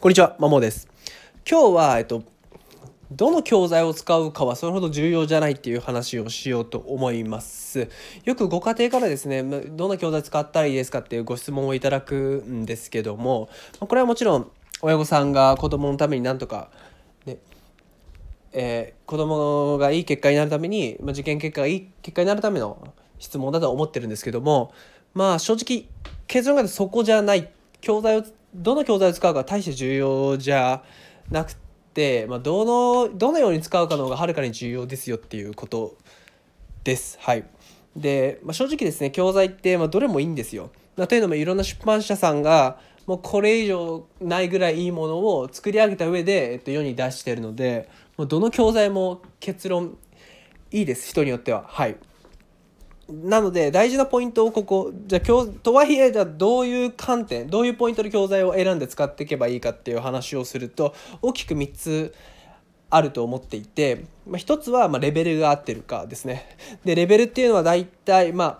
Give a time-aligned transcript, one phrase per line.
[0.00, 0.86] こんにちは、まもです。
[1.44, 2.22] 今日は、えっと、
[3.10, 7.88] どの教材を使うかはそれほど重要じゃないっていう話をしようと思います。
[8.24, 12.14] よくご家庭からですね、どんな教材使ったらいいですかっていうご質問をいただく
[12.46, 13.48] んですけども、
[13.80, 14.48] これはもちろん
[14.82, 16.70] 親御さんが子供のためになんとか、
[17.26, 17.38] ね、
[18.52, 24.72] えー、子供がいい結果になるために、まあ、受験結果がいい結果になるための質問だと思ってるんですけども、
[25.12, 25.88] まあ正直
[26.28, 28.22] 結論がそこじゃない教材を
[28.54, 30.82] どの教材を使うかは大して重要じゃ
[31.30, 31.54] なく
[31.94, 32.64] て、まあ、ど
[33.08, 35.96] のどのように使うかの方がはるかに重要ですよっていうこと
[36.84, 37.18] です。
[37.20, 37.44] はい、
[37.96, 40.70] で、まあ、正直ですね教材ってまあどれもいいんですよ。
[40.96, 49.96] まあというのもいろんな出版社さんがもうこれ以上ないぐらいいいものを作り上げた上で、えっと、世に出してるのでもうどの教材も結論
[50.70, 51.64] いいです人によっては。
[51.66, 51.96] はい
[53.08, 62.14] なので大事なポイントをここじゃあ今日とはいえじゃあどういう観点どういうポイントで教材を選んで使っていけばいいかっていう話をすると大きく3つ
[62.90, 66.56] あると思っていて、まあ、1つはまレベルが合ってるかですね。
[66.84, 68.58] でレベルっていうのは大体まあ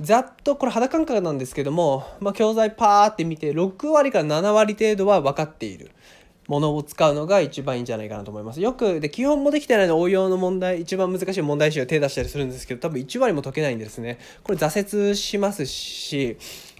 [0.00, 5.90] ざっとこれ肌感覚なんですけども、まあ、教材パーって見て6割から7割程度は分かっている。
[6.48, 8.60] ものを使うのが一番いいんじゃないかなと思います。
[8.60, 14.18] よくで基本もできてないの応用の問題一番難しい問題集を手出したりするんですけど多分1割も解けないんですね。
[14.42, 16.36] これ挫折しますし、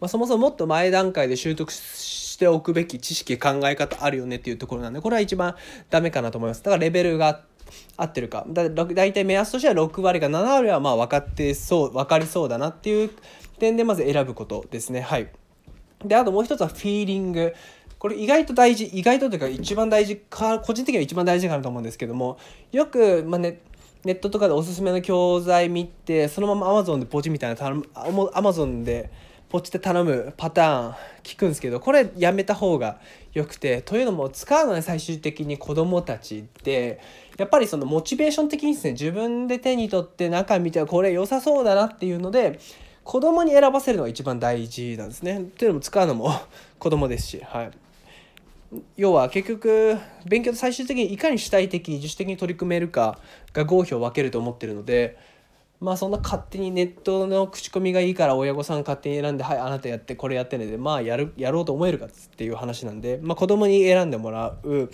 [0.00, 5.56] まあ、そもそももっと前段階で習得しておくべき知識考え方あるよねっていうところなんでこれは一番
[5.90, 6.62] ダメかなと思います。
[6.62, 7.42] だからレベルが
[7.96, 13.10] 合ってるかだ大体目安としては6割か7割はまあ分かってそう分かりそうだなっていう
[13.58, 15.28] 点でまず選ぶことですねはい
[16.04, 17.54] であともう一つはフィーリング
[18.00, 22.38] これ意外と大事意外とというか一番大事か個人的には一番大事かなと思うんですけども
[22.72, 23.60] よく、まあね、
[24.04, 29.10] ネットとかでおすすめの教材見てそのまま Amazon でポチみたいな頼む Amazon で
[29.50, 32.98] ポチって頼むパターン聞くんですけどこれやめた方が
[33.34, 37.00] よくてというのも使うのは最終的に子どもたちって
[37.36, 42.60] やっぱりそのモチベーション的にですね自分で手に取って中見てこれ良さそうだなっていうので
[43.04, 45.44] 子供に選ばせるのが一番大事なんですね。
[45.58, 46.32] というのも使うのも
[46.78, 47.89] 子供ですしはい。
[48.96, 53.18] 要は結局勉強と最終的にいかに主体的自主的に取り組めるか
[53.52, 55.18] が合否を分けると思ってるので
[55.80, 64.90] まあそんな勝手にネットの口コミがいいから親御さん勝手に選んで「はいあなたやってこれやってね」でまあやるやろうと思えるかっていう話なんで、まあ、子供に選んでもらう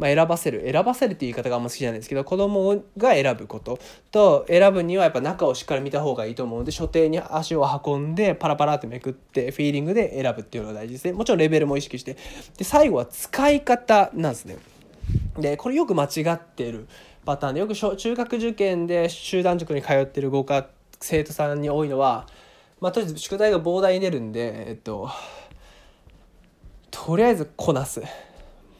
[0.00, 0.62] まあ、選ばせる。
[0.62, 3.78] 選ばせるっていう言い方があんま好きじゃないですけど子供が選ぶこと。
[4.10, 11.12] と選ぶにはやっぱ中をしっかり見た方がいいと思うので所定に足を運んでパラパラってめくってフィーリングで選ぶっていうのが大事ですね。
[11.12, 12.16] もちろんレベルも意識して。
[12.56, 14.56] で最後は使い方なんですね。
[15.38, 16.88] でこれよく間違ってる。
[17.26, 17.60] パターンで。
[17.60, 22.26] よく中学受験で集団塾に通ってる合格生徒さんに多いのは
[22.80, 25.10] まあとりあえず宿題が膨大に出るんでえっと
[26.90, 28.02] とりあえずこなす。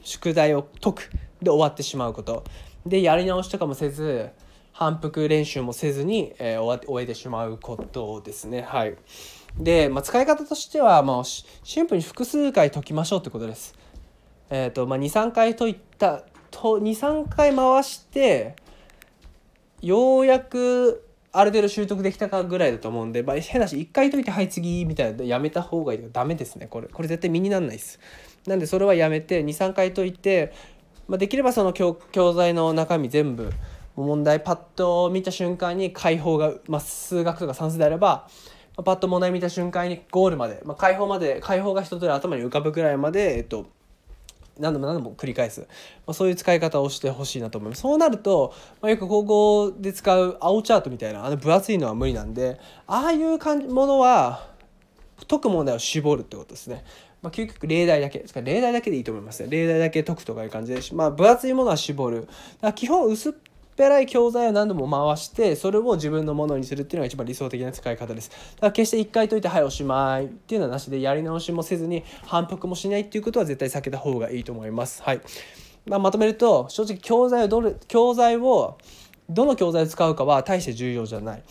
[0.03, 1.11] 宿題を解く。
[1.43, 2.45] で終わってしまうこと。
[2.87, 4.31] でやり直しとかもせず
[4.73, 8.63] 反復練習もせずに、えー、終えてしまうことですね。
[8.63, 8.97] はい。
[9.59, 11.45] で、まあ、使い方としては、まあ、シ
[11.81, 13.75] ンプルに複数回解きましょうってことです。
[14.51, 18.57] えっ、ー、とまあ23回解いたと23回回して
[19.81, 26.09] ようやくある程度習得できたかぐらいだと思うんで、まあ、変だし1回解いてはい次みたいなやめた方がいい。
[26.13, 28.01] ダメですねこれこれ絶対身になんないです。
[28.47, 30.53] なんでそれはやめて23回解いて、
[31.07, 33.53] まあ、できればその教教材の中身全部
[33.97, 38.29] 問題パッと見た瞬間に解放が、まあ、数学とか算数であれば
[38.85, 43.67] パッと問題見た瞬間にゴールまで、まあ、解放まで解放が一つ頭に浮かぶぐらいまで、えっと、
[44.61, 45.67] 何度も何度も繰り返す、ま
[46.09, 47.83] あ、そういう使い方をしてほしいなと思います。
[47.83, 54.49] そうなると、まあ、よく高校で使う青チャートみたいなあの分厚いのは無理なんでああいう感じものは
[55.29, 56.85] 解く問題を絞るってことですね。
[57.23, 58.19] まあ、究極例題だけ。
[58.19, 59.49] ですから例題だけでいいと思いますね。
[59.51, 62.23] 例題だけ解くとかいう感じで、まあ、分厚いものは絞る。
[62.23, 62.33] だか
[62.63, 63.35] ら基本薄
[63.81, 68.29] っぺらい教材を何度も回してそれを自分のものにするっていうのが一番理想的な使い方です。
[68.29, 75.03] だから決して1回解いてはいおしまいっていうのはなしでやり直しもせずに反復もしないっていうことは絶対避けた方がいいと思います。
[75.03, 75.21] はい、
[75.87, 78.77] まあ、まとめると正直教材をどれ教材を
[79.31, 81.43] どの教材を使うかは大して重要じゃない。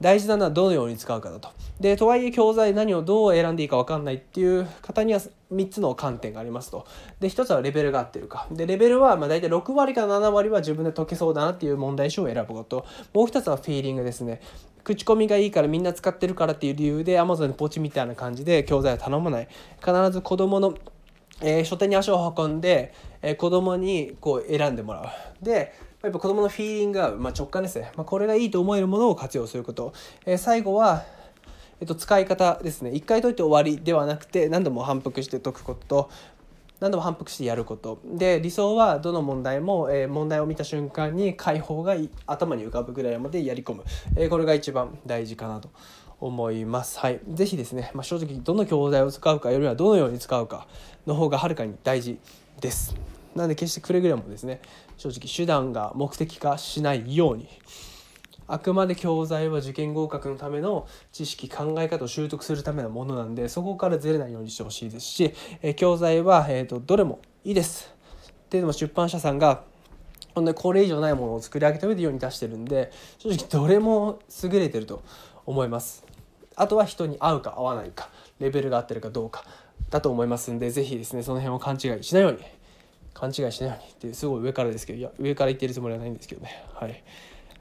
[0.00, 1.48] 大事なのはどのように使うかだと。
[1.80, 5.20] でとはいえ教材何をどう選んでいいか分かんないっていう方には
[5.52, 6.86] 3つの観点がありますと。
[7.20, 8.46] で1つはレベルが合ってるか。
[8.50, 12.84] でレベルはまあ大体6割から7割は自分で解けそうだなっていう問題集を選ぶこと。
[13.12, 14.40] もう1つはフィーリングですね。
[14.82, 19.48] 口コミがいいからみんな使ってるからっていう理由で Amazon ポチみたいな感じで教材を頼まない。
[19.80, 20.74] 必ず子供の
[21.42, 25.00] えー、書店に足を運んで、えー、子供にこう選んでもら
[25.40, 25.44] う。
[25.44, 25.72] で
[26.04, 29.92] やっぱ子供のフィーリングが、まあ、直感ですね、まあ、これがいいと思えるものを活用すること、
[30.26, 31.04] えー、最後は、
[31.80, 32.90] えっと、使い方ですね。
[32.92, 35.86] 一回解いて終わりではなくて何度も反復して解くこと。
[35.86, 36.10] と
[36.80, 37.98] 何度も反復してやること。
[38.04, 41.96] で理想はどの問題も、えー、問題を見た瞬間に解放が
[42.26, 43.84] 頭に浮かぶぐらいまでやり込む、
[44.16, 45.70] えー、これが一番大事かなと
[46.20, 46.98] 思います。
[46.98, 50.66] はい、ぜひですね、まあ、正直どの教材を使うかよりはどのように使うか
[51.06, 52.18] の方がはるかに大事
[52.60, 52.94] です。
[53.34, 54.60] なので決してくれぐれもですね
[54.96, 57.48] 正直手段が目的化しないように
[58.46, 67.94] あくまで教材は受験合格のための知識考え方を習得するためのものなんでそこからずれないようにしてほしいですし、え教材は、えーと、どれもいいです。
[68.26, 69.64] っていうのも出版社さんが
[70.34, 75.02] 本当にこれ以上ないものを作り上げた上で世に出してるんで正直どれも優れてると
[75.46, 76.04] 思います。
[76.56, 79.44] あとは人に合うか合わないかレベルが合ってるかどうか
[79.90, 82.38] だと思いますんで是非ですねその辺を勘違いしないように
[83.14, 86.64] 勘違いしないようにっていうすごい上からですけどいや上から言ってるつもりはないんですけどね。
[86.74, 87.02] はい。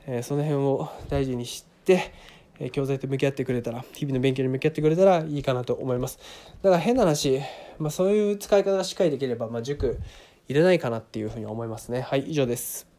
[0.05, 2.11] えー、その辺を大事にして、
[2.59, 6.19] えー、教材と向き合ってくれたら日々の勉強に向き合ってくれたらいいかなと思います。
[6.61, 7.39] だから変な話、
[7.79, 9.99] まあ、そういう使い方がしっかりできれば、まあ、塾
[10.47, 12.01] いらないかなっていうふうに思いますね。
[12.01, 12.92] はい以上です。